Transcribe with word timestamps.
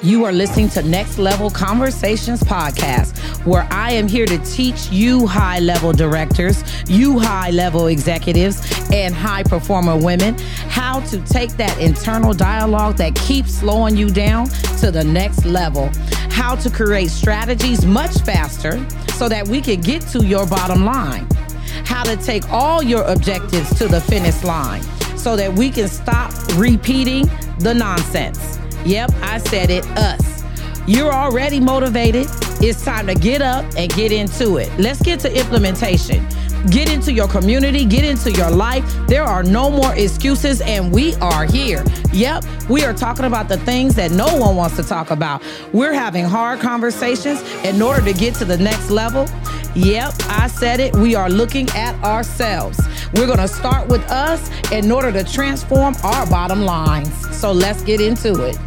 You 0.00 0.24
are 0.26 0.32
listening 0.32 0.68
to 0.70 0.82
Next 0.82 1.18
Level 1.18 1.50
Conversations 1.50 2.40
podcast, 2.40 3.18
where 3.44 3.66
I 3.72 3.90
am 3.90 4.06
here 4.06 4.26
to 4.26 4.38
teach 4.38 4.92
you 4.92 5.26
high 5.26 5.58
level 5.58 5.92
directors, 5.92 6.62
you 6.88 7.18
high 7.18 7.50
level 7.50 7.88
executives, 7.88 8.62
and 8.92 9.12
high 9.12 9.42
performer 9.42 9.96
women 9.96 10.38
how 10.68 11.00
to 11.00 11.20
take 11.22 11.50
that 11.56 11.76
internal 11.80 12.32
dialogue 12.32 12.96
that 12.98 13.16
keeps 13.16 13.52
slowing 13.52 13.96
you 13.96 14.08
down 14.08 14.46
to 14.78 14.92
the 14.92 15.02
next 15.02 15.44
level, 15.44 15.90
how 16.30 16.54
to 16.54 16.70
create 16.70 17.10
strategies 17.10 17.84
much 17.84 18.20
faster 18.20 18.78
so 19.14 19.28
that 19.28 19.48
we 19.48 19.60
can 19.60 19.80
get 19.80 20.02
to 20.02 20.24
your 20.24 20.46
bottom 20.46 20.84
line, 20.84 21.26
how 21.84 22.04
to 22.04 22.16
take 22.18 22.48
all 22.52 22.84
your 22.84 23.02
objectives 23.02 23.76
to 23.76 23.88
the 23.88 24.00
finish 24.02 24.44
line 24.44 24.82
so 25.16 25.34
that 25.34 25.52
we 25.52 25.70
can 25.70 25.88
stop 25.88 26.32
repeating 26.54 27.28
the 27.58 27.74
nonsense. 27.74 28.60
Yep, 28.84 29.10
I 29.22 29.38
said 29.38 29.70
it, 29.70 29.86
us. 29.98 30.42
You're 30.86 31.12
already 31.12 31.60
motivated. 31.60 32.26
It's 32.60 32.82
time 32.84 33.06
to 33.08 33.14
get 33.14 33.42
up 33.42 33.64
and 33.76 33.92
get 33.92 34.10
into 34.10 34.56
it. 34.56 34.70
Let's 34.78 35.02
get 35.02 35.20
to 35.20 35.38
implementation. 35.38 36.26
Get 36.70 36.90
into 36.90 37.12
your 37.12 37.28
community, 37.28 37.84
get 37.84 38.04
into 38.04 38.32
your 38.32 38.50
life. 38.50 38.84
There 39.06 39.22
are 39.22 39.42
no 39.42 39.70
more 39.70 39.94
excuses, 39.94 40.60
and 40.60 40.90
we 40.90 41.14
are 41.16 41.44
here. 41.44 41.84
Yep, 42.12 42.44
we 42.68 42.84
are 42.84 42.92
talking 42.92 43.26
about 43.26 43.48
the 43.48 43.58
things 43.58 43.94
that 43.94 44.10
no 44.10 44.36
one 44.36 44.56
wants 44.56 44.76
to 44.76 44.82
talk 44.82 45.10
about. 45.10 45.42
We're 45.72 45.92
having 45.92 46.24
hard 46.24 46.58
conversations 46.58 47.42
in 47.64 47.80
order 47.80 48.02
to 48.02 48.12
get 48.12 48.34
to 48.36 48.44
the 48.44 48.58
next 48.58 48.90
level. 48.90 49.28
Yep, 49.74 50.14
I 50.28 50.48
said 50.48 50.80
it. 50.80 50.96
We 50.96 51.14
are 51.14 51.30
looking 51.30 51.68
at 51.70 51.94
ourselves. 52.02 52.80
We're 53.14 53.26
going 53.26 53.38
to 53.38 53.48
start 53.48 53.88
with 53.88 54.02
us 54.10 54.50
in 54.70 54.92
order 54.92 55.10
to 55.12 55.24
transform 55.24 55.94
our 56.04 56.26
bottom 56.26 56.62
lines. 56.62 57.10
So 57.36 57.52
let's 57.52 57.82
get 57.82 58.00
into 58.00 58.44
it. 58.44 58.58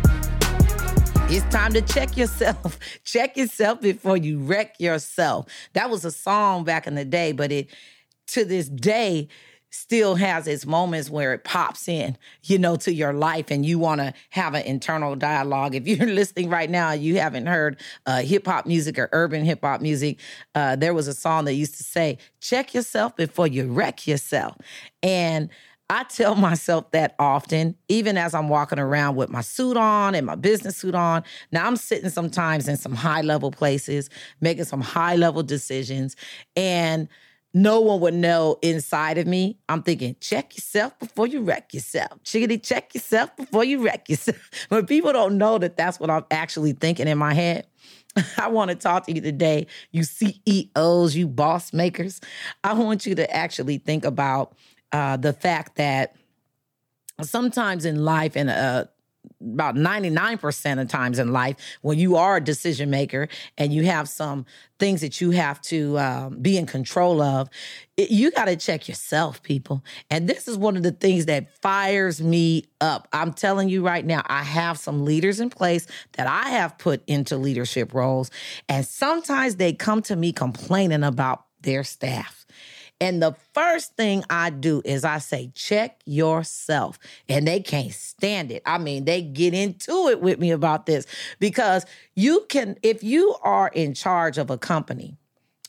It's 1.29 1.45
time 1.53 1.73
to 1.73 1.81
check 1.81 2.17
yourself. 2.17 2.77
Check 3.05 3.37
yourself 3.37 3.79
before 3.79 4.17
you 4.17 4.39
wreck 4.39 4.79
yourself. 4.79 5.47
That 5.73 5.89
was 5.89 6.03
a 6.03 6.11
song 6.11 6.65
back 6.65 6.87
in 6.87 6.95
the 6.95 7.05
day, 7.05 7.31
but 7.31 7.51
it 7.53 7.69
to 8.27 8.43
this 8.43 8.67
day 8.67 9.29
still 9.71 10.15
has 10.15 10.47
its 10.47 10.65
moments 10.65 11.09
where 11.09 11.33
it 11.33 11.43
pops 11.43 11.87
in, 11.87 12.17
you 12.43 12.57
know, 12.57 12.75
to 12.75 12.93
your 12.93 13.13
life 13.13 13.49
and 13.49 13.65
you 13.65 13.79
want 13.79 14.01
to 14.01 14.13
have 14.29 14.53
an 14.53 14.63
internal 14.63 15.15
dialogue. 15.15 15.73
If 15.73 15.87
you're 15.87 16.07
listening 16.07 16.49
right 16.49 16.69
now, 16.69 16.91
you 16.91 17.19
haven't 17.19 17.47
heard 17.47 17.79
uh, 18.05 18.21
hip 18.21 18.45
hop 18.45 18.65
music 18.65 18.99
or 18.99 19.09
urban 19.13 19.45
hip 19.45 19.61
hop 19.63 19.81
music, 19.81 20.19
uh, 20.53 20.75
there 20.75 20.93
was 20.93 21.07
a 21.07 21.13
song 21.13 21.45
that 21.45 21.53
used 21.53 21.77
to 21.77 21.83
say, 21.83 22.17
check 22.41 22.73
yourself 22.73 23.15
before 23.15 23.47
you 23.47 23.71
wreck 23.71 24.05
yourself. 24.05 24.57
And 25.01 25.49
I 25.89 26.03
tell 26.03 26.35
myself 26.35 26.91
that 26.91 27.15
often, 27.17 27.75
even 27.87 28.17
as 28.17 28.33
I'm 28.33 28.49
walking 28.49 28.79
around 28.79 29.15
with 29.15 29.29
my 29.29 29.41
suit 29.41 29.77
on 29.77 30.15
and 30.15 30.25
my 30.25 30.35
business 30.35 30.77
suit 30.77 30.95
on. 30.95 31.23
Now, 31.51 31.65
I'm 31.65 31.77
sitting 31.77 32.09
sometimes 32.09 32.67
in 32.67 32.75
some 32.75 32.93
high 32.93 33.21
level 33.21 33.51
places, 33.51 34.09
making 34.41 34.65
some 34.65 34.81
high 34.81 35.15
level 35.15 35.43
decisions, 35.43 36.17
and 36.57 37.07
no 37.53 37.81
one 37.81 37.99
would 37.99 38.13
know 38.13 38.57
inside 38.61 39.17
of 39.17 39.27
me. 39.27 39.57
I'm 39.67 39.83
thinking, 39.83 40.15
check 40.19 40.55
yourself 40.55 40.97
before 40.99 41.27
you 41.27 41.41
wreck 41.41 41.73
yourself. 41.73 42.23
Chickadee, 42.23 42.57
check 42.57 42.93
yourself 42.93 43.35
before 43.35 43.63
you 43.63 43.83
wreck 43.83 44.09
yourself. 44.09 44.37
But 44.69 44.87
people 44.87 45.11
don't 45.11 45.37
know 45.37 45.57
that 45.57 45.75
that's 45.75 45.99
what 45.99 46.09
I'm 46.09 46.25
actually 46.31 46.73
thinking 46.73 47.07
in 47.07 47.17
my 47.17 47.33
head. 47.33 47.67
I 48.37 48.47
want 48.47 48.69
to 48.69 48.75
talk 48.75 49.05
to 49.07 49.13
you 49.13 49.21
today, 49.21 49.67
you 49.91 50.03
CEOs, 50.03 51.15
you 51.15 51.27
boss 51.27 51.73
makers. 51.73 52.21
I 52.63 52.73
want 52.73 53.05
you 53.05 53.15
to 53.15 53.35
actually 53.35 53.77
think 53.77 54.05
about 54.05 54.55
uh, 54.91 55.17
the 55.17 55.33
fact 55.33 55.75
that 55.75 56.15
sometimes 57.21 57.85
in 57.85 58.03
life, 58.03 58.35
and 58.35 58.49
uh, 58.49 58.85
about 59.41 59.75
99% 59.75 60.81
of 60.81 60.87
times 60.87 61.19
in 61.19 61.31
life, 61.31 61.55
when 61.81 61.99
you 61.99 62.15
are 62.15 62.37
a 62.37 62.41
decision 62.41 62.89
maker 62.89 63.27
and 63.57 63.73
you 63.73 63.83
have 63.83 64.07
some 64.07 64.45
things 64.79 65.01
that 65.01 65.21
you 65.21 65.31
have 65.31 65.61
to 65.61 65.97
um, 65.99 66.39
be 66.39 66.57
in 66.57 66.65
control 66.65 67.21
of, 67.21 67.49
it, 67.97 68.11
you 68.11 68.31
got 68.31 68.45
to 68.45 68.55
check 68.55 68.87
yourself, 68.87 69.41
people. 69.43 69.83
And 70.09 70.27
this 70.27 70.47
is 70.47 70.57
one 70.57 70.77
of 70.77 70.83
the 70.83 70.91
things 70.91 71.25
that 71.25 71.55
fires 71.61 72.21
me 72.21 72.65
up. 72.79 73.07
I'm 73.13 73.33
telling 73.33 73.69
you 73.69 73.85
right 73.85 74.05
now, 74.05 74.23
I 74.27 74.43
have 74.43 74.77
some 74.77 75.05
leaders 75.05 75.39
in 75.39 75.49
place 75.49 75.87
that 76.13 76.27
I 76.27 76.49
have 76.49 76.77
put 76.77 77.03
into 77.07 77.37
leadership 77.37 77.93
roles. 77.93 78.31
And 78.69 78.85
sometimes 78.85 79.57
they 79.57 79.73
come 79.73 80.01
to 80.03 80.15
me 80.15 80.31
complaining 80.31 81.03
about 81.03 81.45
their 81.61 81.83
staff. 81.83 82.40
And 83.01 83.21
the 83.21 83.35
first 83.53 83.97
thing 83.97 84.23
I 84.29 84.51
do 84.51 84.81
is 84.85 85.03
I 85.03 85.17
say, 85.17 85.51
check 85.55 85.99
yourself. 86.05 86.99
And 87.27 87.47
they 87.47 87.59
can't 87.59 87.91
stand 87.91 88.51
it. 88.51 88.61
I 88.65 88.77
mean, 88.77 89.05
they 89.05 89.23
get 89.23 89.55
into 89.55 90.07
it 90.07 90.21
with 90.21 90.39
me 90.39 90.51
about 90.51 90.85
this 90.85 91.07
because 91.39 91.85
you 92.15 92.45
can, 92.47 92.77
if 92.83 93.03
you 93.03 93.35
are 93.41 93.69
in 93.69 93.95
charge 93.95 94.37
of 94.37 94.49
a 94.49 94.57
company, 94.57 95.17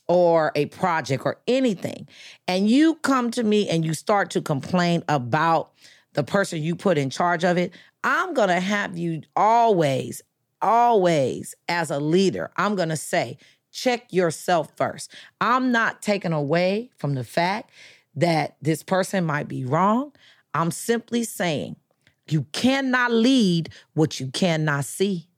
or 0.09 0.53
a 0.57 0.67
project 0.67 1.25
or 1.25 1.39
anything, 1.47 2.07
and 2.47 2.69
you 2.69 2.97
come 2.97 3.31
to 3.31 3.43
me 3.43 3.69
and 3.69 3.85
you 3.85 3.95
start 3.95 4.31
to 4.31 4.43
complain 4.43 5.03
about 5.09 5.73
the 6.13 6.25
person 6.25 6.63
you 6.63 6.77
put 6.77 6.99
in 6.99 7.09
charge 7.09 7.45
of 7.45 7.57
it, 7.57 7.73
I'm 8.05 8.35
gonna 8.35 8.61
have 8.61 8.99
you 8.99 9.23
always, 9.37 10.21
always, 10.61 11.55
as 11.69 11.91
a 11.91 11.99
leader, 11.99 12.51
I'm 12.57 12.75
gonna 12.75 12.97
say, 12.97 13.39
check 13.73 14.13
yourself 14.13 14.71
first. 14.77 15.11
I'm 15.41 15.73
not 15.73 16.03
taking 16.03 16.33
away 16.33 16.91
from 16.99 17.15
the 17.15 17.25
fact 17.25 17.71
that 18.15 18.57
this 18.63 18.83
person 18.83 19.25
might 19.25 19.49
be 19.49 19.65
wrong. 19.65 20.13
I'm 20.55 20.71
simply 20.71 21.25
saying 21.25 21.77
you 22.29 22.43
cannot 22.53 23.11
lead 23.11 23.71
what 23.95 24.21
you 24.21 24.29
cannot 24.29 24.85
see. 24.85 25.29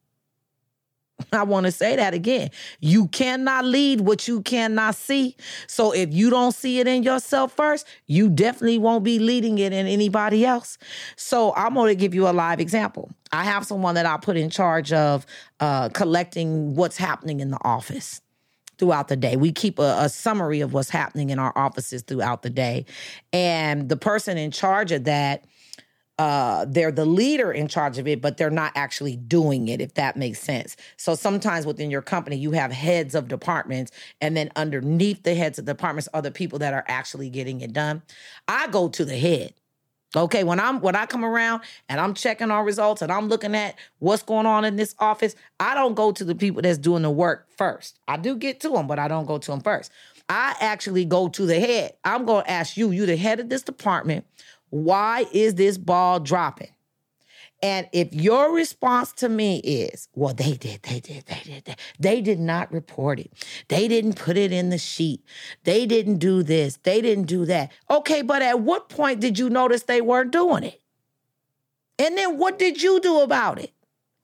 I 1.31 1.43
want 1.43 1.65
to 1.65 1.71
say 1.71 1.95
that 1.95 2.13
again. 2.13 2.51
You 2.81 3.07
cannot 3.07 3.63
lead 3.63 4.01
what 4.01 4.27
you 4.27 4.41
cannot 4.41 4.95
see. 4.95 5.37
So 5.67 5.93
if 5.93 6.13
you 6.13 6.29
don't 6.29 6.51
see 6.51 6.79
it 6.79 6.87
in 6.87 7.03
yourself 7.03 7.53
first, 7.53 7.87
you 8.05 8.29
definitely 8.29 8.77
won't 8.77 9.05
be 9.05 9.19
leading 9.19 9.57
it 9.57 9.71
in 9.71 9.87
anybody 9.87 10.45
else. 10.45 10.77
So 11.15 11.53
I'm 11.55 11.73
going 11.73 11.89
to 11.89 11.95
give 11.95 12.13
you 12.13 12.27
a 12.27 12.31
live 12.31 12.59
example. 12.59 13.09
I 13.31 13.45
have 13.45 13.65
someone 13.65 13.95
that 13.95 14.05
I 14.05 14.17
put 14.17 14.35
in 14.35 14.49
charge 14.49 14.91
of 14.91 15.25
uh, 15.61 15.89
collecting 15.89 16.75
what's 16.75 16.97
happening 16.97 17.39
in 17.39 17.49
the 17.49 17.59
office 17.61 18.21
throughout 18.77 19.07
the 19.07 19.15
day. 19.15 19.35
We 19.35 19.51
keep 19.51 19.79
a, 19.79 19.97
a, 19.99 20.09
summary 20.09 20.61
of 20.61 20.73
what's 20.73 20.89
happening 20.89 21.29
in 21.29 21.39
our 21.39 21.53
offices 21.55 22.01
throughout 22.01 22.41
the 22.41 22.49
day. 22.49 22.85
And 23.33 23.89
the 23.89 23.97
person 23.97 24.37
in 24.37 24.51
charge 24.51 24.91
of 24.91 25.03
that, 25.05 25.45
uh, 26.17 26.65
they're 26.67 26.91
the 26.91 27.05
leader 27.05 27.51
in 27.51 27.67
charge 27.67 27.97
of 27.97 28.07
it, 28.07 28.21
but 28.21 28.37
they're 28.37 28.49
not 28.49 28.71
actually 28.75 29.17
doing 29.17 29.67
it, 29.67 29.81
if 29.81 29.95
that 29.95 30.15
makes 30.15 30.39
sense. 30.39 30.77
So 30.97 31.13
sometimes 31.13 31.65
within 31.65 31.91
your 31.91 32.01
company, 32.01 32.37
you 32.37 32.51
have 32.51 32.71
heads 32.71 33.15
of 33.15 33.27
departments, 33.27 33.91
and 34.21 34.37
then 34.37 34.49
underneath 34.55 35.23
the 35.23 35.35
heads 35.35 35.59
of 35.59 35.65
departments 35.65 36.07
are 36.13 36.21
the 36.21 36.31
people 36.31 36.59
that 36.59 36.73
are 36.73 36.85
actually 36.87 37.29
getting 37.29 37.59
it 37.61 37.73
done. 37.73 38.01
I 38.47 38.67
go 38.67 38.87
to 38.89 39.03
the 39.03 39.17
head. 39.17 39.53
Okay, 40.15 40.43
when 40.43 40.59
I'm 40.59 40.79
when 40.79 40.95
I 40.95 41.05
come 41.05 41.25
around 41.25 41.61
and 41.89 41.99
I'm 41.99 42.13
checking 42.13 42.51
our 42.51 42.63
results 42.63 43.01
and 43.01 43.11
I'm 43.11 43.27
looking 43.27 43.55
at 43.55 43.75
what's 43.99 44.23
going 44.23 44.45
on 44.45 44.63
in 44.63 44.75
this 44.77 44.95
office, 44.99 45.35
I 45.59 45.73
don't 45.73 45.93
go 45.93 46.11
to 46.13 46.23
the 46.23 46.35
people 46.35 46.61
that's 46.61 46.77
doing 46.77 47.01
the 47.01 47.11
work 47.11 47.47
first. 47.57 47.99
I 48.07 48.17
do 48.17 48.35
get 48.37 48.59
to 48.61 48.69
them, 48.69 48.87
but 48.87 48.99
I 48.99 49.07
don't 49.07 49.25
go 49.25 49.37
to 49.37 49.51
them 49.51 49.61
first. 49.61 49.91
I 50.29 50.55
actually 50.59 51.05
go 51.05 51.27
to 51.29 51.45
the 51.45 51.59
head. 51.59 51.93
I'm 52.03 52.25
going 52.25 52.45
to 52.45 52.51
ask 52.51 52.77
you, 52.77 52.91
you 52.91 53.05
the 53.05 53.17
head 53.17 53.39
of 53.39 53.49
this 53.49 53.61
department, 53.61 54.25
why 54.69 55.25
is 55.31 55.55
this 55.55 55.77
ball 55.77 56.19
dropping? 56.19 56.69
And 57.61 57.87
if 57.93 58.13
your 58.13 58.53
response 58.53 59.11
to 59.13 59.29
me 59.29 59.59
is, 59.59 60.07
well, 60.13 60.33
they 60.33 60.53
did, 60.53 60.83
they 60.83 60.99
did, 60.99 61.25
they 61.25 61.41
did, 61.43 61.65
they, 61.65 61.75
they 61.99 62.21
did 62.21 62.39
not 62.39 62.71
report 62.71 63.19
it. 63.19 63.31
They 63.69 63.87
didn't 63.87 64.15
put 64.15 64.37
it 64.37 64.51
in 64.51 64.69
the 64.69 64.77
sheet. 64.77 65.23
They 65.63 65.85
didn't 65.85 66.17
do 66.17 66.43
this. 66.43 66.77
They 66.83 67.01
didn't 67.01 67.25
do 67.25 67.45
that. 67.45 67.71
Okay, 67.89 68.21
but 68.21 68.41
at 68.41 68.59
what 68.59 68.89
point 68.89 69.19
did 69.19 69.39
you 69.39 69.49
notice 69.49 69.83
they 69.83 70.01
weren't 70.01 70.31
doing 70.31 70.63
it? 70.63 70.81
And 71.97 72.17
then 72.17 72.37
what 72.37 72.59
did 72.59 72.83
you 72.83 72.99
do 72.99 73.21
about 73.21 73.57
it? 73.59 73.71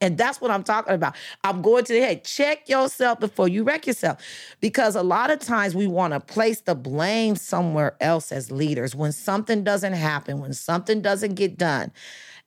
And 0.02 0.18
that's 0.18 0.42
what 0.42 0.50
I'm 0.50 0.64
talking 0.64 0.96
about. 0.96 1.16
I'm 1.44 1.62
going 1.62 1.86
to 1.86 1.94
the 1.94 2.02
head. 2.02 2.24
Check 2.24 2.68
yourself 2.68 3.20
before 3.20 3.48
you 3.48 3.64
wreck 3.64 3.86
yourself. 3.86 4.20
Because 4.60 4.96
a 4.96 5.04
lot 5.04 5.30
of 5.30 5.40
times 5.40 5.76
we 5.76 5.86
want 5.86 6.14
to 6.14 6.20
place 6.20 6.62
the 6.62 6.74
blame 6.74 7.36
somewhere 7.36 7.96
else 8.02 8.32
as 8.32 8.52
leaders 8.52 8.96
when 8.96 9.12
something 9.12 9.64
doesn't 9.64 9.94
happen, 9.94 10.42
when 10.42 10.54
something 10.54 11.02
doesn't 11.02 11.36
get 11.36 11.56
done. 11.56 11.92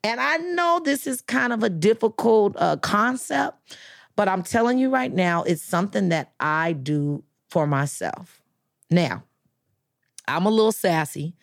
And 0.05 0.21
I 0.21 0.37
know 0.37 0.83
this 0.85 1.07
is 1.07 1.23
kind 1.23 1.51
of 1.53 1.63
a 1.63 1.71
difficult 1.71 2.55
uh, 2.59 2.77
concept, 2.77 3.79
but 4.17 4.29
I'm 4.29 4.43
telling 4.43 4.79
you 4.79 4.91
right 4.91 5.13
now, 5.13 5.45
it's 5.45 5.63
something 5.63 6.11
that 6.11 6.35
I 6.39 6.75
do 6.75 7.25
for 7.49 7.67
myself. 7.67 8.43
Now, 8.91 9.25
I'm 10.29 10.45
a 10.45 10.51
little 10.51 10.73
sassy 10.73 11.35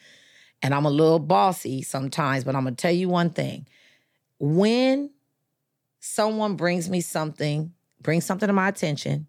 and 0.61 0.75
I'm 0.75 0.85
a 0.85 0.91
little 0.91 1.17
bossy 1.17 1.81
sometimes, 1.81 2.43
but 2.43 2.55
I'm 2.55 2.61
going 2.63 2.75
to 2.75 2.81
tell 2.81 2.93
you 2.93 3.09
one 3.09 3.31
thing. 3.31 3.65
When 4.37 5.09
someone 5.99 6.55
brings 6.55 6.87
me 6.87 7.01
something, 7.01 7.73
brings 7.99 8.25
something 8.25 8.45
to 8.45 8.53
my 8.53 8.67
attention, 8.67 9.25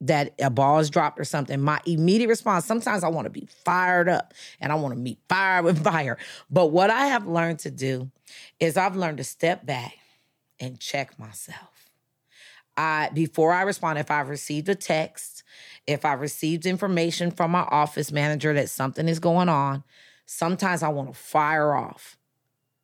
that 0.00 0.32
a 0.40 0.48
ball 0.48 0.78
is 0.78 0.88
dropped 0.88 1.18
or 1.20 1.24
something, 1.24 1.60
my 1.60 1.80
immediate 1.84 2.28
response, 2.28 2.64
sometimes 2.64 3.04
I 3.04 3.08
want 3.08 3.26
to 3.26 3.30
be 3.30 3.46
fired 3.64 4.08
up 4.08 4.32
and 4.60 4.72
I 4.72 4.76
want 4.76 4.94
to 4.94 5.00
meet 5.00 5.18
fire 5.28 5.62
with 5.62 5.82
fire. 5.84 6.16
But 6.50 6.68
what 6.68 6.88
I 6.88 7.08
have 7.08 7.26
learned 7.26 7.58
to 7.60 7.70
do 7.70 8.10
is 8.60 8.76
I've 8.76 8.96
learned 8.96 9.18
to 9.18 9.24
step 9.24 9.64
back 9.66 9.94
and 10.60 10.78
check 10.78 11.18
myself. 11.18 11.90
I 12.76 13.10
before 13.12 13.52
I 13.52 13.62
respond, 13.62 13.98
if 13.98 14.10
I've 14.10 14.28
received 14.28 14.68
a 14.68 14.74
text, 14.74 15.42
if 15.86 16.04
I've 16.04 16.20
received 16.20 16.64
information 16.64 17.30
from 17.30 17.50
my 17.50 17.62
office 17.70 18.12
manager 18.12 18.54
that 18.54 18.70
something 18.70 19.08
is 19.08 19.18
going 19.18 19.48
on, 19.48 19.82
sometimes 20.26 20.82
I 20.82 20.88
want 20.88 21.12
to 21.12 21.18
fire 21.18 21.74
off. 21.74 22.16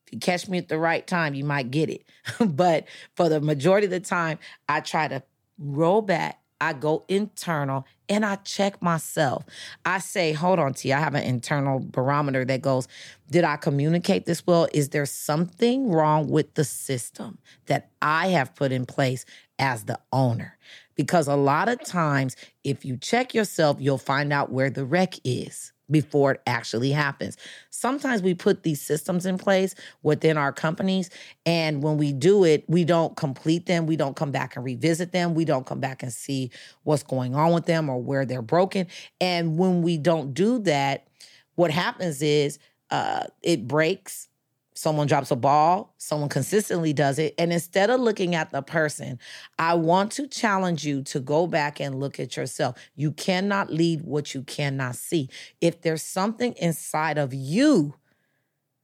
If 0.06 0.14
you 0.14 0.18
catch 0.18 0.48
me 0.48 0.58
at 0.58 0.68
the 0.68 0.78
right 0.78 1.06
time, 1.06 1.34
you 1.34 1.44
might 1.44 1.70
get 1.70 1.88
it. 1.88 2.04
but 2.44 2.86
for 3.14 3.28
the 3.28 3.40
majority 3.40 3.86
of 3.86 3.92
the 3.92 4.00
time, 4.00 4.38
I 4.68 4.80
try 4.80 5.08
to 5.08 5.22
roll 5.58 6.02
back 6.02 6.40
I 6.60 6.72
go 6.72 7.04
internal 7.08 7.86
and 8.08 8.24
I 8.24 8.36
check 8.36 8.80
myself. 8.80 9.44
I 9.84 9.98
say, 9.98 10.32
hold 10.32 10.58
on, 10.58 10.74
T, 10.74 10.92
I 10.92 11.00
have 11.00 11.14
an 11.14 11.24
internal 11.24 11.80
barometer 11.80 12.44
that 12.44 12.62
goes, 12.62 12.88
did 13.30 13.44
I 13.44 13.56
communicate 13.56 14.26
this 14.26 14.46
well? 14.46 14.68
Is 14.72 14.90
there 14.90 15.06
something 15.06 15.90
wrong 15.90 16.28
with 16.28 16.54
the 16.54 16.64
system 16.64 17.38
that 17.66 17.90
I 18.00 18.28
have 18.28 18.54
put 18.54 18.72
in 18.72 18.86
place 18.86 19.24
as 19.58 19.84
the 19.84 19.98
owner? 20.12 20.56
Because 20.94 21.26
a 21.26 21.36
lot 21.36 21.68
of 21.68 21.82
times, 21.84 22.36
if 22.62 22.84
you 22.84 22.96
check 22.96 23.34
yourself, 23.34 23.78
you'll 23.80 23.98
find 23.98 24.32
out 24.32 24.50
where 24.50 24.70
the 24.70 24.84
wreck 24.84 25.14
is 25.24 25.73
before 25.90 26.32
it 26.32 26.42
actually 26.46 26.90
happens. 26.90 27.36
Sometimes 27.70 28.22
we 28.22 28.34
put 28.34 28.62
these 28.62 28.80
systems 28.80 29.26
in 29.26 29.38
place 29.38 29.74
within 30.02 30.36
our 30.36 30.52
companies, 30.52 31.10
and 31.44 31.82
when 31.82 31.98
we 31.98 32.12
do 32.12 32.44
it, 32.44 32.64
we 32.68 32.84
don't 32.84 33.16
complete 33.16 33.66
them. 33.66 33.86
We 33.86 33.96
don't 33.96 34.16
come 34.16 34.30
back 34.30 34.56
and 34.56 34.64
revisit 34.64 35.12
them. 35.12 35.34
We 35.34 35.44
don't 35.44 35.66
come 35.66 35.80
back 35.80 36.02
and 36.02 36.12
see 36.12 36.50
what's 36.84 37.02
going 37.02 37.34
on 37.34 37.52
with 37.52 37.66
them 37.66 37.88
or 37.88 38.00
where 38.00 38.24
they're 38.24 38.42
broken. 38.42 38.86
And 39.20 39.58
when 39.58 39.82
we 39.82 39.98
don't 39.98 40.34
do 40.34 40.58
that, 40.60 41.06
what 41.54 41.70
happens 41.70 42.22
is 42.22 42.58
uh, 42.90 43.24
it 43.42 43.66
breaks 43.68 44.28
someone 44.74 45.06
drops 45.06 45.30
a 45.30 45.36
ball, 45.36 45.94
someone 45.98 46.28
consistently 46.28 46.92
does 46.92 47.18
it. 47.18 47.34
And 47.38 47.52
instead 47.52 47.90
of 47.90 48.00
looking 48.00 48.34
at 48.34 48.50
the 48.50 48.60
person, 48.60 49.18
I 49.58 49.74
want 49.74 50.12
to 50.12 50.26
challenge 50.26 50.84
you 50.84 51.02
to 51.04 51.20
go 51.20 51.46
back 51.46 51.80
and 51.80 52.00
look 52.00 52.18
at 52.18 52.36
yourself. 52.36 52.76
You 52.96 53.12
cannot 53.12 53.72
lead 53.72 54.02
what 54.02 54.34
you 54.34 54.42
cannot 54.42 54.96
see. 54.96 55.30
If 55.60 55.82
there's 55.82 56.02
something 56.02 56.54
inside 56.54 57.18
of 57.18 57.32
you 57.32 57.94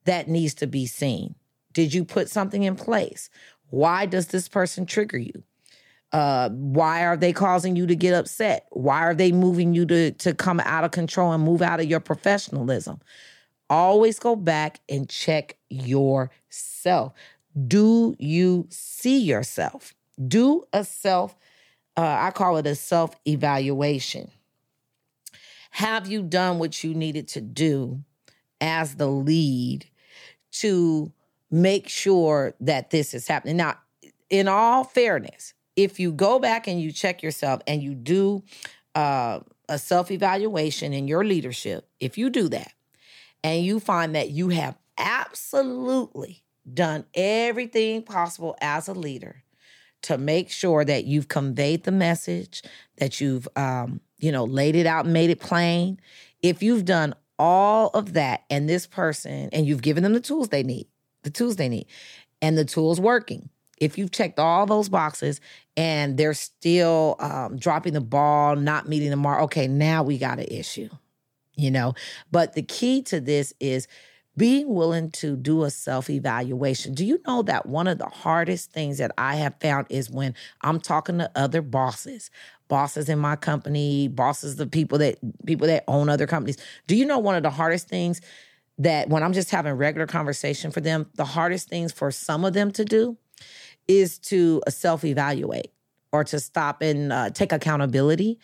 that 0.05 0.29
needs 0.29 0.55
to 0.55 0.67
be 0.67 0.87
seen, 0.87 1.35
did 1.73 1.93
you 1.93 2.05
put 2.05 2.29
something 2.29 2.63
in 2.63 2.77
place? 2.77 3.29
Why 3.71 4.07
does 4.07 4.29
this 4.29 4.49
person 4.49 4.87
trigger 4.87 5.19
you? 5.19 5.43
Uh, 6.13 6.51
why 6.51 7.05
are 7.05 7.17
they 7.17 7.33
causing 7.33 7.77
you 7.77 7.87
to 7.87 7.95
get 7.95 8.15
upset? 8.15 8.67
Why 8.71 9.01
are 9.03 9.15
they 9.15 9.31
moving 9.31 9.75
you 9.75 9.87
to, 9.87 10.11
to 10.11 10.35
come 10.35 10.59
out 10.61 10.83
of 10.83 10.91
control 10.91 11.33
and 11.33 11.45
move 11.45 11.63
out 11.63 11.79
of 11.79 11.87
your 11.87 12.01
professionalism? 12.01 13.01
Always 13.71 14.19
go 14.19 14.37
back 14.37 14.81
and 14.89 15.09
check 15.09 15.57
yourself. 15.71 17.15
Do 17.67 18.17
you 18.19 18.67
see 18.69 19.19
yourself? 19.21 19.95
Do 20.27 20.65
a 20.73 20.85
self, 20.85 21.37
uh, 21.97 22.17
I 22.21 22.33
call 22.33 22.59
it 22.59 22.67
a 22.67 22.75
self 22.75 23.15
evaluation. 23.27 24.31
Have 25.71 26.09
you 26.09 26.23
done 26.23 26.59
what 26.59 26.83
you 26.83 26.95
needed 26.95 27.29
to 27.29 27.41
do 27.41 28.03
as 28.61 28.97
the 28.97 29.07
lead 29.07 29.87
to 30.53 31.13
make 31.51 31.89
sure 31.89 32.55
that 32.61 32.91
this 32.91 33.15
is 33.15 33.29
happening? 33.29 33.57
Now, 33.57 33.79
in 34.29 34.49
all 34.49 34.85
fairness, 34.85 35.55
if 35.77 36.01
you 36.01 36.13
go 36.13 36.39
back 36.39 36.67
and 36.67 36.81
you 36.81 36.93
check 36.93 37.23
yourself 37.23 37.63
and 37.67 37.83
you 37.83 37.95
do 37.95 38.43
uh, 38.95 39.41
a 39.69 39.79
self 39.79 40.11
evaluation 40.11 40.93
in 40.93 41.07
your 41.09 41.25
leadership, 41.25 41.89
if 42.01 42.19
you 42.19 42.31
do 42.31 42.49
that, 42.49 42.73
and 43.43 43.65
you 43.65 43.81
find 43.81 44.15
that 44.15 44.31
you 44.31 44.49
have 44.51 44.77
absolutely 44.99 46.43
done 46.73 47.05
everything 47.15 48.03
possible 48.03 48.57
as 48.61 48.89
a 48.89 48.95
leader 48.95 49.43
to 50.03 50.17
make 50.19 50.51
sure 50.51 50.85
that 50.85 51.05
you've 51.05 51.29
conveyed 51.29 51.85
the 51.85 51.93
message, 51.93 52.63
that 52.99 53.21
you've 53.21 53.49
um, 53.57 54.01
you 54.19 54.33
know 54.33 54.45
laid 54.45 54.77
it 54.77 54.87
out 54.87 55.05
and 55.05 55.15
made 55.15 55.31
it 55.31 55.41
plain. 55.41 56.01
If 56.43 56.63
you've 56.63 56.85
done 56.85 57.15
all 57.39 57.89
of 57.95 58.13
that, 58.13 58.45
and 58.51 58.69
this 58.69 58.87
person, 58.87 59.49
and 59.53 59.67
you've 59.67 59.81
given 59.81 60.03
them 60.03 60.13
the 60.13 60.21
tools 60.21 60.51
they 60.51 60.63
need, 60.63 60.87
the 61.23 61.31
tools 61.31 61.57
they 61.57 61.71
need, 61.71 61.87
and 62.43 62.57
the 62.57 62.67
tools 62.67 63.01
working. 63.01 63.49
If 63.79 63.97
you've 63.97 64.11
checked 64.11 64.39
all 64.39 64.67
those 64.67 64.91
boxes 64.91 65.41
and 65.75 66.19
they're 66.19 66.35
still 66.35 67.17
um, 67.19 67.57
dropping 67.57 67.95
the 67.95 68.03
ball, 68.03 68.57
not 68.57 68.91
meeting 68.91 69.09
the 69.09 69.17
mark, 69.17 69.41
okay, 69.45 69.67
now 69.69 70.03
we 70.03 70.19
got 70.19 70.39
an 70.39 70.49
issue 70.51 70.91
you 71.57 71.71
know. 71.71 71.95
But 72.31 72.55
the 72.55 72.63
key 72.63 73.03
to 73.05 73.21
this 73.21 73.53
is 73.61 73.89
being 74.37 74.73
willing 74.73 75.11
to 75.11 75.37
do 75.37 75.65
a 75.65 75.71
self 75.71 76.09
evaluation. 76.09 76.95
Do 76.95 77.05
you 77.05 77.21
know 77.27 77.43
that 77.43 77.67
one 77.67 77.87
of 77.87 77.99
the 77.99 78.07
hardest 78.07 78.73
things 78.73 78.99
that 78.99 79.13
I 79.19 79.37
have 79.37 79.57
found 79.61 79.87
is 79.91 80.11
when 80.11 80.35
I'm 80.63 80.81
talking 80.81 81.19
to 81.19 81.31
other 81.35 81.63
bosses, 81.63 82.31
bosses 82.69 83.09
in 83.09 83.19
my 83.19 83.37
company, 83.37 84.09
bosses, 84.09 84.57
the 84.57 84.67
people 84.67 84.99
that 84.99 85.19
people 85.45 85.67
that 85.67 85.85
own 85.89 86.09
other 86.09 86.27
companies. 86.27 86.57
Do 86.87 86.97
you 86.97 87.05
know 87.05 87.19
one 87.19 87.35
of 87.35 87.43
the 87.43 87.51
hardest 87.51 87.89
things 87.89 88.21
that 88.79 89.11
when 89.11 89.23
I'm 89.23 89.35
just 89.35 89.51
having 89.51 89.75
regular 89.75 90.07
conversation 90.07 90.71
for 90.71 90.81
them, 90.81 91.11
the 91.17 91.25
hardest 91.25 91.69
things 91.69 91.93
for 91.93 92.11
some 92.11 92.45
of 92.45 92.55
them 92.55 92.71
to 92.73 92.85
do 92.85 93.19
is 93.89 94.19
to 94.19 94.63
self 94.69 95.05
evaluate 95.05 95.73
or 96.13 96.25
to 96.25 96.41
stop 96.41 96.83
and 96.83 97.13
uh, 97.13 97.31
take 97.31 97.53
accountability 97.53 98.39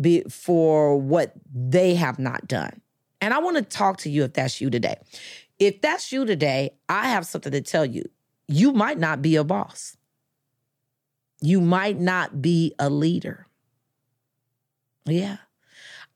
be, 0.00 0.22
for 0.22 0.96
what 0.96 1.32
they 1.52 1.94
have 1.94 2.18
not 2.18 2.46
done. 2.46 2.80
And 3.20 3.34
I 3.34 3.38
want 3.38 3.56
to 3.56 3.62
talk 3.62 3.98
to 3.98 4.10
you 4.10 4.24
if 4.24 4.32
that's 4.32 4.60
you 4.60 4.70
today. 4.70 4.96
If 5.58 5.80
that's 5.80 6.12
you 6.12 6.24
today, 6.24 6.70
I 6.88 7.08
have 7.08 7.26
something 7.26 7.52
to 7.52 7.60
tell 7.60 7.84
you. 7.84 8.04
You 8.46 8.72
might 8.72 8.98
not 8.98 9.20
be 9.20 9.36
a 9.36 9.44
boss. 9.44 9.96
You 11.40 11.60
might 11.60 11.98
not 11.98 12.40
be 12.40 12.74
a 12.78 12.88
leader. 12.88 13.46
Yeah. 15.04 15.38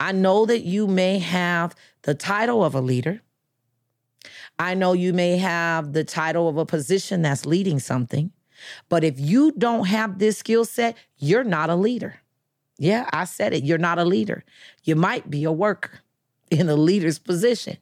I 0.00 0.12
know 0.12 0.46
that 0.46 0.62
you 0.62 0.86
may 0.86 1.18
have 1.18 1.74
the 2.02 2.14
title 2.14 2.64
of 2.64 2.74
a 2.74 2.80
leader. 2.80 3.22
I 4.58 4.74
know 4.74 4.92
you 4.92 5.12
may 5.12 5.38
have 5.38 5.92
the 5.92 6.04
title 6.04 6.48
of 6.48 6.56
a 6.56 6.66
position 6.66 7.22
that's 7.22 7.46
leading 7.46 7.78
something. 7.78 8.32
But 8.88 9.04
if 9.04 9.18
you 9.18 9.52
don't 9.52 9.86
have 9.86 10.18
this 10.18 10.38
skill 10.38 10.64
set, 10.64 10.96
you're 11.18 11.44
not 11.44 11.70
a 11.70 11.74
leader. 11.74 12.21
Yeah, 12.82 13.08
I 13.12 13.26
said 13.26 13.54
it. 13.54 13.62
You're 13.62 13.78
not 13.78 14.00
a 14.00 14.04
leader. 14.04 14.42
You 14.82 14.96
might 14.96 15.30
be 15.30 15.44
a 15.44 15.52
worker 15.52 16.00
in 16.50 16.68
a 16.68 16.74
leader's 16.74 17.20
position. 17.20 17.76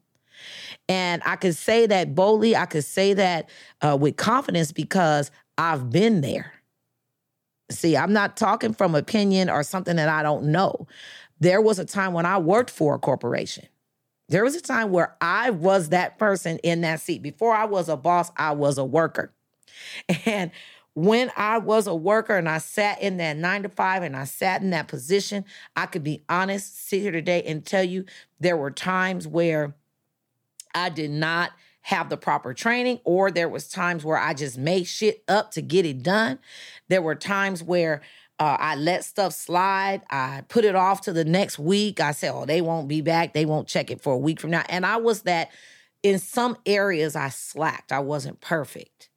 And 0.90 1.22
I 1.24 1.36
could 1.36 1.56
say 1.56 1.86
that 1.86 2.14
boldly, 2.14 2.54
I 2.54 2.66
could 2.66 2.84
say 2.84 3.14
that 3.14 3.48
uh, 3.80 3.96
with 3.98 4.16
confidence 4.16 4.72
because 4.72 5.30
I've 5.56 5.88
been 5.88 6.20
there. 6.20 6.52
See, 7.70 7.96
I'm 7.96 8.12
not 8.12 8.36
talking 8.36 8.74
from 8.74 8.94
opinion 8.94 9.48
or 9.48 9.62
something 9.62 9.96
that 9.96 10.10
I 10.10 10.22
don't 10.22 10.46
know. 10.46 10.86
There 11.38 11.62
was 11.62 11.78
a 11.78 11.86
time 11.86 12.12
when 12.12 12.26
I 12.26 12.36
worked 12.36 12.68
for 12.70 12.94
a 12.94 12.98
corporation. 12.98 13.66
There 14.28 14.44
was 14.44 14.54
a 14.54 14.60
time 14.60 14.90
where 14.90 15.16
I 15.22 15.48
was 15.48 15.88
that 15.88 16.18
person 16.18 16.58
in 16.58 16.82
that 16.82 17.00
seat. 17.00 17.22
Before 17.22 17.54
I 17.54 17.64
was 17.64 17.88
a 17.88 17.96
boss, 17.96 18.30
I 18.36 18.52
was 18.52 18.76
a 18.76 18.84
worker. 18.84 19.32
And 20.26 20.50
when 20.94 21.30
I 21.36 21.58
was 21.58 21.86
a 21.86 21.94
worker 21.94 22.36
and 22.36 22.48
I 22.48 22.58
sat 22.58 23.00
in 23.00 23.18
that 23.18 23.36
nine 23.36 23.62
to 23.62 23.68
five 23.68 24.02
and 24.02 24.16
I 24.16 24.24
sat 24.24 24.62
in 24.62 24.70
that 24.70 24.88
position, 24.88 25.44
I 25.76 25.86
could 25.86 26.02
be 26.02 26.24
honest, 26.28 26.88
sit 26.88 27.00
here 27.00 27.12
today 27.12 27.42
and 27.44 27.64
tell 27.64 27.84
you 27.84 28.04
there 28.40 28.56
were 28.56 28.70
times 28.70 29.26
where 29.26 29.74
I 30.74 30.88
did 30.88 31.10
not 31.10 31.52
have 31.82 32.08
the 32.08 32.16
proper 32.16 32.52
training 32.52 33.00
or 33.04 33.30
there 33.30 33.48
was 33.48 33.68
times 33.68 34.04
where 34.04 34.18
I 34.18 34.34
just 34.34 34.58
made 34.58 34.84
shit 34.84 35.22
up 35.28 35.52
to 35.52 35.62
get 35.62 35.86
it 35.86 36.02
done. 36.02 36.38
There 36.88 37.02
were 37.02 37.14
times 37.14 37.62
where 37.62 38.02
uh, 38.38 38.56
I 38.58 38.74
let 38.74 39.04
stuff 39.04 39.32
slide. 39.32 40.02
I 40.10 40.44
put 40.48 40.64
it 40.64 40.74
off 40.74 41.02
to 41.02 41.12
the 41.12 41.24
next 41.24 41.58
week. 41.58 42.00
I 42.00 42.12
said, 42.12 42.32
oh, 42.34 42.46
they 42.46 42.60
won't 42.60 42.88
be 42.88 43.00
back. 43.00 43.32
They 43.32 43.44
won't 43.44 43.68
check 43.68 43.90
it 43.90 44.00
for 44.00 44.14
a 44.14 44.18
week 44.18 44.40
from 44.40 44.50
now. 44.50 44.64
And 44.68 44.84
I 44.84 44.96
was 44.96 45.22
that 45.22 45.50
in 46.02 46.18
some 46.18 46.56
areas 46.66 47.16
I 47.16 47.28
slacked. 47.28 47.92
I 47.92 48.00
wasn't 48.00 48.40
perfect. 48.40 49.10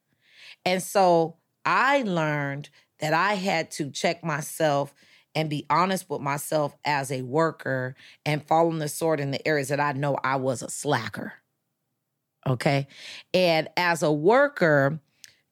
And 0.65 0.81
so 0.83 1.37
I 1.65 2.03
learned 2.03 2.69
that 2.99 3.13
I 3.13 3.33
had 3.33 3.71
to 3.71 3.89
check 3.89 4.23
myself 4.23 4.93
and 5.35 5.49
be 5.49 5.65
honest 5.69 6.09
with 6.09 6.21
myself 6.21 6.75
as 6.85 7.11
a 7.11 7.21
worker 7.23 7.95
and 8.25 8.45
following 8.45 8.79
the 8.79 8.87
sword 8.87 9.19
in 9.19 9.31
the 9.31 9.45
areas 9.47 9.69
that 9.69 9.79
I 9.79 9.93
know 9.93 10.17
I 10.23 10.35
was 10.35 10.61
a 10.61 10.69
slacker. 10.69 11.33
Okay. 12.45 12.87
And 13.33 13.69
as 13.77 14.03
a 14.03 14.11
worker, 14.11 14.99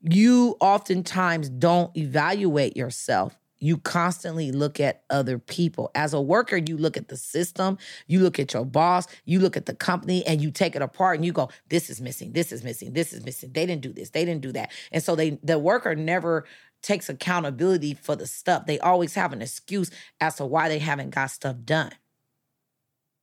you 0.02 0.58
oftentimes 0.60 1.50
don't 1.50 1.96
evaluate 1.96 2.76
yourself 2.76 3.38
you 3.62 3.78
constantly 3.78 4.52
look 4.52 4.80
at 4.80 5.04
other 5.10 5.38
people. 5.38 5.92
As 5.94 6.14
a 6.14 6.20
worker, 6.20 6.58
you 6.58 6.78
look 6.78 6.98
at 6.98 7.08
the 7.08 7.16
system, 7.16 7.78
you 8.08 8.20
look 8.20 8.40
at 8.40 8.54
your 8.54 8.66
boss, 8.66 9.08
you 9.24 9.40
look 9.40 9.56
at 9.56 9.68
the 9.68 9.76
company, 9.76 10.26
and 10.26 10.42
you 10.42 10.52
take 10.52 10.76
it 10.76 10.82
apart 10.82 11.18
and 11.18 11.26
you 11.26 11.32
go, 11.32 11.50
this 11.70 11.90
is 11.90 12.02
missing, 12.02 12.34
this 12.34 12.52
is 12.52 12.64
missing, 12.64 12.94
this 12.94 13.14
is 13.14 13.24
missing. 13.24 13.52
They 13.54 13.68
didn't 13.68 13.84
do 13.84 13.94
this, 13.94 14.10
they 14.10 14.26
didn't 14.26 14.42
do 14.42 14.52
that. 14.54 14.72
And 14.92 15.02
so 15.02 15.16
they 15.16 15.40
the 15.44 15.60
worker 15.60 15.96
never 15.96 16.46
takes 16.82 17.08
accountability 17.08 17.94
for 17.94 18.16
the 18.16 18.26
stuff. 18.26 18.66
They 18.66 18.80
always 18.80 19.14
have 19.14 19.32
an 19.32 19.44
excuse 19.44 19.92
as 20.20 20.36
to 20.38 20.46
why 20.46 20.68
they 20.68 20.80
haven't 20.80 21.12
got 21.12 21.30
stuff 21.30 21.58
done. 21.64 21.92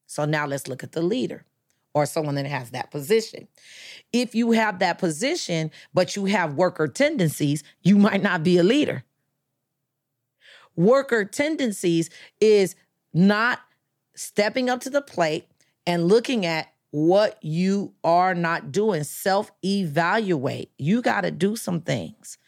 So 0.06 0.24
now 0.24 0.46
let's 0.46 0.68
look 0.68 0.84
at 0.84 0.92
the 0.92 1.02
leader 1.02 1.44
or 1.94 2.06
someone 2.06 2.36
that 2.36 2.46
has 2.46 2.70
that 2.70 2.92
position. 2.92 3.48
If 4.12 4.36
you 4.36 4.52
have 4.52 4.78
that 4.78 4.98
position, 4.98 5.72
but 5.92 6.14
you 6.14 6.26
have 6.26 6.54
worker 6.54 6.86
tendencies, 6.86 7.64
you 7.82 7.98
might 7.98 8.22
not 8.22 8.44
be 8.44 8.58
a 8.58 8.62
leader 8.62 9.04
worker 10.78 11.24
tendencies 11.24 12.08
is 12.40 12.74
not 13.12 13.60
stepping 14.14 14.70
up 14.70 14.80
to 14.80 14.90
the 14.90 15.02
plate 15.02 15.46
and 15.86 16.06
looking 16.06 16.46
at 16.46 16.72
what 16.90 17.42
you 17.42 17.92
are 18.02 18.34
not 18.34 18.72
doing. 18.72 19.04
Self 19.04 19.50
evaluate. 19.62 20.70
You 20.78 21.02
got 21.02 21.22
to 21.22 21.30
do 21.30 21.56
some 21.56 21.80
things. 21.80 22.38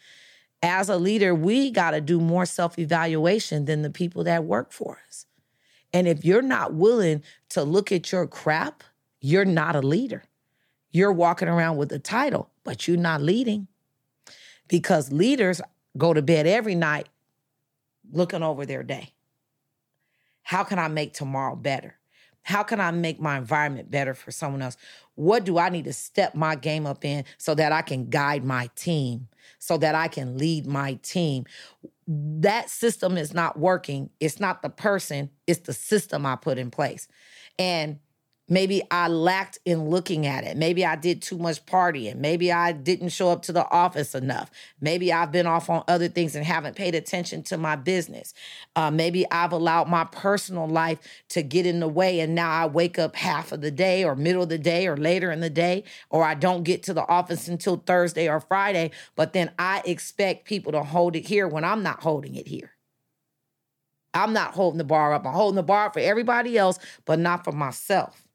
As 0.63 0.89
a 0.89 0.97
leader, 0.97 1.35
we 1.35 1.71
got 1.71 1.91
to 1.91 2.01
do 2.01 2.19
more 2.19 2.45
self 2.45 2.79
evaluation 2.79 3.65
than 3.65 3.81
the 3.81 3.89
people 3.89 4.23
that 4.23 4.45
work 4.45 4.71
for 4.71 4.99
us. 5.07 5.25
And 5.93 6.07
if 6.07 6.23
you're 6.23 6.41
not 6.41 6.73
willing 6.73 7.23
to 7.49 7.63
look 7.63 7.91
at 7.91 8.11
your 8.11 8.25
crap, 8.25 8.83
you're 9.19 9.45
not 9.45 9.75
a 9.75 9.81
leader. 9.81 10.23
You're 10.91 11.11
walking 11.11 11.47
around 11.47 11.77
with 11.77 11.91
a 11.91 11.99
title, 11.99 12.49
but 12.63 12.87
you're 12.87 12.97
not 12.97 13.21
leading 13.21 13.67
because 14.67 15.11
leaders 15.11 15.61
go 15.97 16.13
to 16.13 16.21
bed 16.21 16.47
every 16.47 16.75
night 16.75 17.09
looking 18.11 18.43
over 18.43 18.65
their 18.65 18.83
day. 18.83 19.13
How 20.43 20.63
can 20.63 20.79
I 20.79 20.87
make 20.87 21.13
tomorrow 21.13 21.55
better? 21.55 21.97
How 22.43 22.63
can 22.63 22.79
I 22.79 22.91
make 22.91 23.19
my 23.19 23.37
environment 23.37 23.91
better 23.91 24.13
for 24.13 24.31
someone 24.31 24.61
else? 24.61 24.75
What 25.15 25.43
do 25.43 25.59
I 25.59 25.69
need 25.69 25.85
to 25.85 25.93
step 25.93 26.33
my 26.33 26.55
game 26.55 26.87
up 26.87 27.05
in 27.05 27.23
so 27.37 27.53
that 27.55 27.71
I 27.71 27.83
can 27.83 28.09
guide 28.09 28.43
my 28.43 28.69
team, 28.75 29.27
so 29.59 29.77
that 29.77 29.93
I 29.93 30.07
can 30.07 30.37
lead 30.37 30.65
my 30.65 30.95
team? 31.03 31.45
That 32.07 32.69
system 32.69 33.17
is 33.17 33.33
not 33.33 33.59
working. 33.59 34.09
It's 34.19 34.39
not 34.39 34.63
the 34.63 34.69
person, 34.69 35.29
it's 35.45 35.61
the 35.61 35.73
system 35.73 36.25
I 36.25 36.35
put 36.35 36.57
in 36.57 36.71
place. 36.71 37.07
And 37.59 37.99
Maybe 38.49 38.81
I 38.91 39.07
lacked 39.07 39.59
in 39.63 39.89
looking 39.89 40.25
at 40.25 40.43
it. 40.43 40.57
Maybe 40.57 40.85
I 40.85 40.97
did 40.97 41.21
too 41.21 41.37
much 41.37 41.65
partying. 41.65 42.17
Maybe 42.17 42.51
I 42.51 42.73
didn't 42.73 43.09
show 43.09 43.29
up 43.29 43.43
to 43.43 43.53
the 43.53 43.65
office 43.69 44.13
enough. 44.13 44.51
Maybe 44.81 45.13
I've 45.13 45.31
been 45.31 45.47
off 45.47 45.69
on 45.69 45.83
other 45.87 46.09
things 46.09 46.35
and 46.35 46.45
haven't 46.45 46.75
paid 46.75 46.93
attention 46.93 47.43
to 47.43 47.57
my 47.57 47.77
business. 47.77 48.33
Uh, 48.75 48.91
maybe 48.91 49.29
I've 49.31 49.53
allowed 49.53 49.87
my 49.87 50.03
personal 50.03 50.67
life 50.67 50.99
to 51.29 51.43
get 51.43 51.65
in 51.65 51.79
the 51.79 51.87
way. 51.87 52.19
And 52.19 52.35
now 52.35 52.51
I 52.51 52.65
wake 52.65 52.99
up 52.99 53.15
half 53.15 53.53
of 53.53 53.61
the 53.61 53.71
day 53.71 54.03
or 54.03 54.15
middle 54.17 54.43
of 54.43 54.49
the 54.49 54.57
day 54.57 54.85
or 54.85 54.97
later 54.97 55.31
in 55.31 55.39
the 55.39 55.49
day, 55.49 55.85
or 56.09 56.25
I 56.25 56.33
don't 56.33 56.63
get 56.63 56.83
to 56.83 56.93
the 56.93 57.07
office 57.07 57.47
until 57.47 57.77
Thursday 57.77 58.27
or 58.27 58.41
Friday. 58.41 58.91
But 59.15 59.31
then 59.31 59.51
I 59.57 59.81
expect 59.85 60.43
people 60.45 60.73
to 60.73 60.83
hold 60.83 61.15
it 61.15 61.25
here 61.25 61.47
when 61.47 61.63
I'm 61.63 61.83
not 61.83 62.03
holding 62.03 62.35
it 62.35 62.47
here. 62.47 62.71
I'm 64.13 64.33
not 64.33 64.55
holding 64.55 64.77
the 64.77 64.83
bar 64.83 65.13
up. 65.13 65.25
I'm 65.25 65.33
holding 65.33 65.55
the 65.55 65.63
bar 65.63 65.89
for 65.93 65.99
everybody 65.99 66.57
else, 66.57 66.79
but 67.05 67.17
not 67.17 67.45
for 67.45 67.53
myself. 67.53 68.27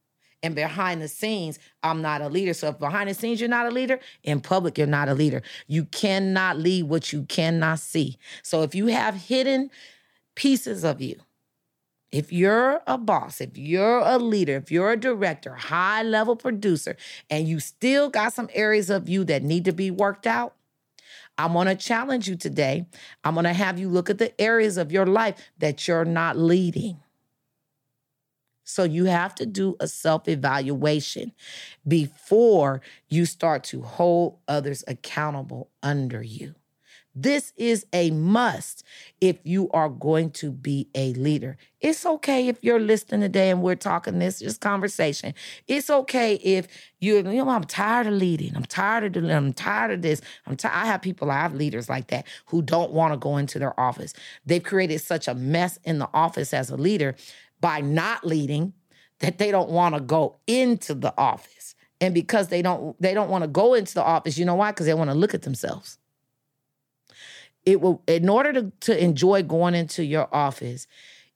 And 0.46 0.54
behind 0.54 1.02
the 1.02 1.08
scenes, 1.08 1.58
I'm 1.82 2.00
not 2.00 2.22
a 2.22 2.28
leader. 2.28 2.54
So 2.54 2.68
if 2.68 2.78
behind 2.78 3.10
the 3.10 3.14
scenes 3.14 3.40
you're 3.40 3.48
not 3.48 3.66
a 3.66 3.70
leader, 3.70 3.98
in 4.22 4.40
public 4.40 4.78
you're 4.78 4.86
not 4.86 5.08
a 5.08 5.14
leader. 5.14 5.42
You 5.66 5.86
cannot 5.86 6.56
lead 6.56 6.84
what 6.84 7.12
you 7.12 7.24
cannot 7.24 7.80
see. 7.80 8.16
So 8.44 8.62
if 8.62 8.72
you 8.72 8.86
have 8.86 9.16
hidden 9.16 9.72
pieces 10.36 10.84
of 10.84 11.00
you, 11.00 11.16
if 12.12 12.32
you're 12.32 12.80
a 12.86 12.96
boss, 12.96 13.40
if 13.40 13.58
you're 13.58 13.98
a 13.98 14.18
leader, 14.18 14.54
if 14.54 14.70
you're 14.70 14.92
a 14.92 14.96
director, 14.96 15.56
high 15.56 16.04
level 16.04 16.36
producer, 16.36 16.96
and 17.28 17.48
you 17.48 17.58
still 17.58 18.08
got 18.08 18.32
some 18.32 18.48
areas 18.54 18.88
of 18.88 19.08
you 19.08 19.24
that 19.24 19.42
need 19.42 19.64
to 19.64 19.72
be 19.72 19.90
worked 19.90 20.28
out, 20.28 20.54
I'm 21.36 21.54
going 21.54 21.66
to 21.66 21.74
challenge 21.74 22.28
you 22.28 22.36
today. 22.36 22.86
I'm 23.24 23.34
going 23.34 23.44
to 23.44 23.52
have 23.52 23.80
you 23.80 23.88
look 23.88 24.10
at 24.10 24.18
the 24.18 24.40
areas 24.40 24.76
of 24.76 24.92
your 24.92 25.06
life 25.06 25.34
that 25.58 25.88
you're 25.88 26.04
not 26.04 26.38
leading. 26.38 27.00
So 28.66 28.82
you 28.82 29.04
have 29.04 29.34
to 29.36 29.46
do 29.46 29.76
a 29.78 29.86
self 29.86 30.28
evaluation 30.28 31.32
before 31.86 32.82
you 33.08 33.24
start 33.24 33.62
to 33.64 33.80
hold 33.82 34.38
others 34.48 34.82
accountable 34.88 35.70
under 35.82 36.20
you. 36.20 36.56
This 37.18 37.54
is 37.56 37.86
a 37.94 38.10
must 38.10 38.84
if 39.22 39.38
you 39.42 39.70
are 39.70 39.88
going 39.88 40.32
to 40.32 40.52
be 40.52 40.90
a 40.94 41.14
leader. 41.14 41.56
It's 41.80 42.04
okay 42.04 42.48
if 42.48 42.58
you're 42.62 42.80
listening 42.80 43.22
today 43.22 43.50
and 43.50 43.62
we're 43.62 43.74
talking 43.74 44.18
this, 44.18 44.40
just 44.40 44.60
conversation. 44.60 45.32
It's 45.66 45.88
okay 45.88 46.34
if 46.34 46.66
you're, 47.00 47.18
you 47.18 47.42
know, 47.42 47.48
I'm 47.48 47.64
tired 47.64 48.06
of 48.06 48.12
leading. 48.12 48.54
I'm 48.54 48.66
tired 48.66 49.04
of 49.04 49.12
doing, 49.12 49.30
I'm 49.30 49.54
tired 49.54 49.92
of 49.92 50.02
this. 50.02 50.20
I'm 50.46 50.56
tired. 50.56 50.74
I 50.74 50.84
have 50.86 51.00
people, 51.00 51.30
I 51.30 51.40
have 51.40 51.54
leaders 51.54 51.88
like 51.88 52.08
that 52.08 52.26
who 52.46 52.60
don't 52.60 52.90
want 52.92 53.14
to 53.14 53.16
go 53.16 53.38
into 53.38 53.58
their 53.58 53.78
office. 53.80 54.12
They've 54.44 54.62
created 54.62 55.00
such 55.00 55.26
a 55.26 55.34
mess 55.34 55.78
in 55.84 55.98
the 55.98 56.10
office 56.12 56.52
as 56.52 56.68
a 56.68 56.76
leader 56.76 57.14
by 57.60 57.80
not 57.80 58.26
leading 58.26 58.72
that 59.20 59.38
they 59.38 59.50
don't 59.50 59.70
want 59.70 59.94
to 59.94 60.00
go 60.00 60.36
into 60.46 60.94
the 60.94 61.14
office. 61.16 61.74
And 62.00 62.12
because 62.12 62.48
they 62.48 62.60
don't 62.60 63.00
they 63.00 63.14
don't 63.14 63.30
want 63.30 63.42
to 63.42 63.48
go 63.48 63.74
into 63.74 63.94
the 63.94 64.02
office, 64.02 64.36
you 64.36 64.44
know 64.44 64.54
why? 64.54 64.70
Because 64.70 64.86
they 64.86 64.94
want 64.94 65.10
to 65.10 65.16
look 65.16 65.34
at 65.34 65.42
themselves. 65.42 65.98
It 67.64 67.80
will 67.80 68.02
in 68.06 68.28
order 68.28 68.52
to, 68.52 68.72
to 68.80 69.02
enjoy 69.02 69.42
going 69.42 69.74
into 69.74 70.04
your 70.04 70.28
office, 70.34 70.86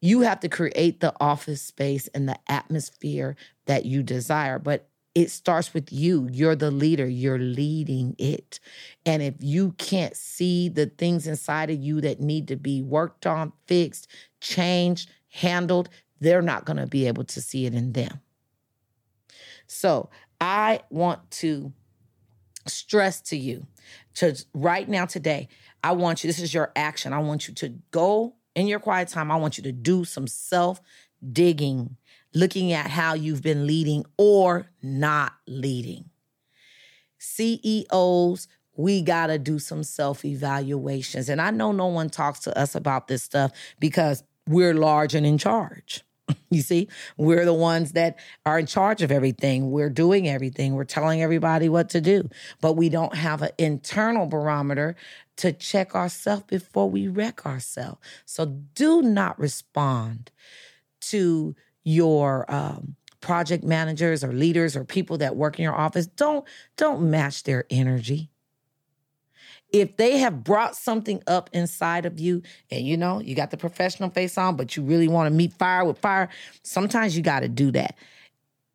you 0.01 0.21
have 0.21 0.41
to 0.41 0.49
create 0.49 1.01
the 1.01 1.15
office 1.21 1.63
space 1.63 2.09
and 2.09 2.29
the 2.29 2.39
atmosphere 2.47 3.37
that 3.67 3.87
you 3.87 4.03
desire. 4.03 4.59
But 4.59 4.91
it 5.15 5.31
starts 5.31 5.75
with 5.75 5.93
you. 5.93 6.29
You're 6.31 6.55
the 6.55 6.71
leader, 6.71 7.07
you're 7.07 7.39
leading 7.39 8.15
it. 8.19 8.61
And 9.05 9.23
if 9.23 9.35
you 9.41 9.73
can't 9.73 10.17
see 10.17 10.69
the 10.69 10.87
things 10.87 11.27
inside 11.27 11.71
of 11.71 11.79
you 11.79 12.01
that 12.03 12.21
need 12.21 12.49
to 12.49 12.57
be 12.57 12.81
worked 12.81 13.27
on, 13.27 13.53
fixed, 13.67 14.09
changed, 14.41 15.11
handled, 15.31 15.89
they're 16.21 16.43
not 16.43 16.65
going 16.65 16.77
to 16.77 16.87
be 16.87 17.07
able 17.07 17.25
to 17.25 17.41
see 17.41 17.67
it 17.67 17.75
in 17.75 17.93
them. 17.93 18.21
So 19.67 20.11
I 20.41 20.81
want 20.91 21.31
to 21.33 21.73
stress 22.67 23.21
to 23.23 23.37
you 23.37 23.67
to 24.15 24.37
right 24.53 24.89
now, 24.89 25.07
today, 25.07 25.49
I 25.83 25.93
want 25.93 26.23
you, 26.23 26.29
this 26.29 26.41
is 26.41 26.53
your 26.53 26.73
action. 26.77 27.13
I 27.13 27.19
want 27.19 27.49
you 27.49 27.55
to 27.55 27.75
go 27.91 28.35
in 28.55 28.67
your 28.67 28.81
quiet 28.81 29.09
time. 29.09 29.31
I 29.31 29.37
want 29.37 29.57
you 29.57 29.65
to 29.65 29.73
do 29.73 30.05
some 30.05 30.27
self 30.27 30.81
digging, 31.33 31.97
looking 32.35 32.73
at 32.73 32.89
how 32.89 33.15
you've 33.15 33.43
been 33.43 33.67
leading 33.67 34.05
or 34.19 34.71
not 34.83 35.35
leading. 35.47 36.11
CEOs, 37.19 38.49
we 38.77 39.03
got 39.03 39.29
to 39.29 39.39
do 39.39 39.59
some 39.59 39.83
self 39.83 40.25
evaluations. 40.25 41.29
And 41.29 41.41
I 41.41 41.51
know 41.51 41.73
no 41.73 41.87
one 41.87 42.11
talks 42.11 42.41
to 42.41 42.59
us 42.59 42.75
about 42.75 43.09
this 43.09 43.23
stuff 43.23 43.53
because 43.79 44.23
we're 44.47 44.75
large 44.75 45.15
and 45.15 45.27
in 45.27 45.39
charge. 45.39 46.03
You 46.51 46.63
see, 46.63 46.89
we're 47.17 47.45
the 47.45 47.55
ones 47.55 47.93
that 47.93 48.19
are 48.45 48.59
in 48.59 48.67
charge 48.67 49.03
of 49.03 49.13
everything. 49.13 49.71
We're 49.71 49.91
doing 49.91 50.29
everything. 50.29 50.75
We're 50.75 50.85
telling 50.85 51.23
everybody 51.23 51.69
what 51.69 51.91
to 51.91 52.01
do, 52.01 52.29
but 52.61 52.73
we 52.73 52.89
don't 52.89 53.15
have 53.15 53.43
an 53.43 53.51
internal 53.57 54.27
barometer 54.27 54.97
to 55.37 55.53
check 55.53 55.95
ourselves 55.95 56.43
before 56.49 56.91
we 56.91 57.07
wreck 57.09 57.47
ourselves. 57.47 58.01
So 58.27 58.47
do 58.75 59.01
not 59.01 59.39
respond 59.39 60.33
to 61.03 61.55
your 61.85 62.53
um, 62.53 62.97
project 63.21 63.65
managers 63.65 64.25
or 64.25 64.33
leaders 64.33 64.77
or 64.77 64.85
people 64.85 65.19
that 65.19 65.37
work 65.37 65.59
in 65.59 65.63
your 65.63 65.75
office. 65.77 66.07
Don't 66.07 66.45
don't 66.77 67.11
match 67.11 67.45
their 67.45 67.65
energy 67.71 68.30
if 69.73 69.97
they 69.97 70.19
have 70.19 70.43
brought 70.43 70.77
something 70.77 71.23
up 71.27 71.51
inside 71.53 72.07
of 72.07 72.19
you 72.19 72.43
and 72.71 72.87
you 72.87 72.97
know 72.97 73.21
you 73.21 73.35
got 73.35 73.51
the 73.51 73.57
professional 73.57 74.11
face 74.11 74.37
on 74.37 74.57
but 74.57 74.77
you 74.77 74.83
really 74.83 75.09
want 75.09 75.31
to 75.31 75.35
meet 75.35 75.53
fire 75.53 75.85
with 75.85 75.99
fire 75.99 76.29
sometimes 76.63 77.17
you 77.17 77.23
got 77.23 77.41
to 77.41 77.49
do 77.49 77.71
that. 77.71 77.97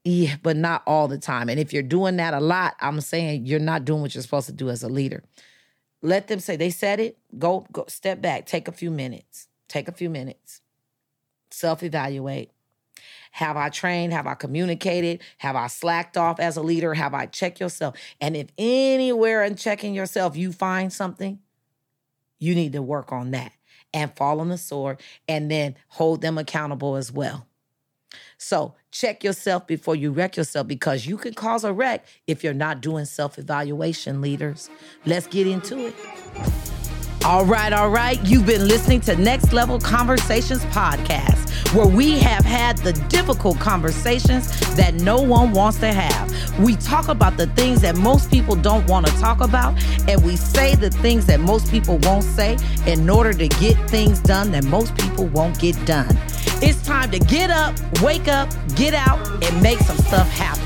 Yeah 0.04 0.36
but 0.44 0.56
not 0.56 0.84
all 0.86 1.08
the 1.08 1.18
time. 1.18 1.50
And 1.50 1.60
if 1.60 1.74
you're 1.74 1.84
doing 1.84 2.18
that 2.18 2.34
a 2.34 2.40
lot 2.40 2.75
i'm 2.80 3.02
saying 3.02 3.46
you're 3.46 3.60
not 3.60 3.86
doing 3.86 4.02
what 4.02 4.16
you're 4.16 4.22
supposed 4.22 4.48
to 4.48 4.54
do 4.54 4.70
as 4.70 4.84
a 4.84 4.90
leader. 4.90 5.24
Let 6.02 6.28
them 6.28 6.40
say 6.40 6.56
they 6.56 6.70
said 6.70 7.00
it. 7.00 7.18
Go 7.38 7.66
go 7.72 7.86
step 7.88 8.22
back. 8.22 8.46
Take 8.46 8.68
a 8.68 8.72
few 8.72 8.92
minutes. 8.92 9.48
Take 9.68 9.88
a 9.88 9.92
few 9.92 10.10
minutes. 10.10 10.62
Self 11.52 11.84
evaluate 11.84 12.52
have 13.36 13.58
I 13.58 13.68
trained? 13.68 14.13
Have 14.13 14.27
I 14.27 14.34
communicated? 14.34 15.22
Have 15.39 15.58
I 15.58 15.68
slacked 15.68 16.15
off 16.15 16.39
as 16.39 16.56
a 16.56 16.62
leader? 16.62 16.94
Have 16.94 17.13
I 17.13 17.25
checked 17.25 17.60
yourself? 17.60 17.98
And 18.22 18.34
if 18.34 18.48
anywhere 18.58 19.44
in 19.44 19.58
checking 19.58 19.94
yourself 19.94 20.38
you 20.38 20.54
find 20.54 20.94
something, 20.94 21.39
you 22.39 22.56
need 22.56 22.72
to 22.72 22.82
work 22.82 23.12
on 23.12 23.32
that 23.32 23.51
and 23.94 24.15
fall 24.15 24.39
on 24.39 24.48
the 24.48 24.58
sword 24.58 25.01
and 25.27 25.51
then 25.51 25.75
hold 25.89 26.22
them 26.22 26.38
accountable 26.38 26.96
as 26.96 27.12
well. 27.12 27.46
So 28.38 28.75
check 28.89 29.22
yourself 29.22 29.68
before 29.68 29.98
you 29.98 30.13
wreck 30.13 30.38
yourself 30.38 30.68
because 30.68 31.06
you 31.06 31.18
can 31.18 31.34
cause 31.34 31.65
a 31.65 31.74
wreck 31.74 32.06
if 32.27 32.42
you're 32.42 32.54
not 32.54 32.80
doing 32.80 33.04
self 33.04 33.38
evaluation, 33.38 34.22
leaders. 34.22 34.70
Let's 35.06 35.27
get 35.27 35.46
into 35.46 35.88
it. 35.88 36.75
All 37.25 37.44
right, 37.44 37.74
all 37.74 37.89
right. 37.89 38.24
You've 38.24 38.46
been 38.46 38.67
listening 38.67 39.01
to 39.01 39.15
Next 39.15 39.51
Level 39.51 39.79
Conversations 39.79 40.63
podcast, 40.65 41.74
where 41.74 41.88
we 41.88 42.20
have 42.20 42.46
had 42.46 42.77
the 42.77 42.94
difficult 43.10 43.60
conversations 43.60 44.48
that 44.75 44.94
no 44.94 45.24
one 45.24 45.51
wants 45.51 45.79
to 45.79 45.91
have. 45.91 46.60
We 46.60 46.75
talk 46.75 47.08
about 47.08 47.36
the 47.36 47.48
things 47.48 47.82
that 47.82 47.96
most 47.96 48.29
people 48.29 48.55
don't 48.55 48.86
want 48.86 49.08
to 49.08 49.12
talk 49.13 49.41
about, 49.41 49.74
and 50.08 50.24
we 50.24 50.36
say 50.36 50.75
the 50.75 50.91
things 50.91 51.25
that 51.25 51.39
most 51.39 51.72
people 51.72 51.98
won't 52.03 52.24
say 52.24 52.60
in 52.86 53.10
order 53.10 53.34
to 53.34 53.48
get 53.48 53.74
things 53.89 54.20
done 54.20 54.51
that 54.51 54.63
most 54.65 54.96
people 54.96 55.25
won't 55.25 55.60
get 55.60 55.84
done. 55.88 56.15
It's 56.62 56.79
time 56.84 57.10
to 57.10 57.17
get 57.17 57.50
up, 57.50 57.75
wake 58.03 58.27
up, 58.27 58.53
get 58.75 58.94
out, 58.94 59.44
and 59.44 59.63
make 59.63 59.79
some 59.79 59.98
stuff 59.98 60.29
happen. 60.29 60.65